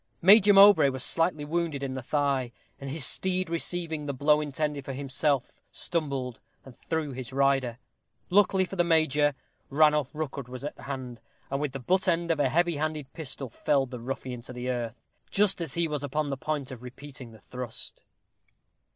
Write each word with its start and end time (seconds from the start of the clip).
Major 0.19 0.51
Mowbray 0.51 0.89
was 0.89 1.03
slightly 1.03 1.45
wounded 1.45 1.83
in 1.83 1.93
the 1.93 2.01
thigh, 2.01 2.51
and 2.79 2.89
his 2.89 3.05
steed 3.05 3.51
receiving 3.51 4.07
the 4.07 4.15
blow 4.15 4.41
intended 4.41 4.83
for 4.83 4.93
himself, 4.93 5.61
stumbled 5.71 6.39
and 6.65 6.75
threw 6.75 7.11
his 7.11 7.31
rider. 7.31 7.77
Luckily 8.31 8.65
for 8.65 8.75
the 8.77 8.83
major, 8.83 9.35
Ranulph 9.69 10.09
Rookwood 10.11 10.47
was 10.47 10.63
at 10.63 10.79
hand, 10.79 11.21
and 11.51 11.61
with 11.61 11.73
the 11.73 11.79
butt 11.79 12.07
end 12.07 12.31
of 12.31 12.39
a 12.39 12.49
heavy 12.49 12.77
handled 12.77 13.13
pistol 13.13 13.47
felled 13.47 13.91
the 13.91 14.01
ruffian 14.01 14.41
to 14.41 14.53
the 14.53 14.71
earth, 14.71 14.99
just 15.29 15.61
as 15.61 15.75
he 15.75 15.87
was 15.87 16.03
upon 16.03 16.29
the 16.29 16.35
point 16.37 16.71
of 16.71 16.81
repeating 16.81 17.31
the 17.31 17.39
thrust. 17.39 18.01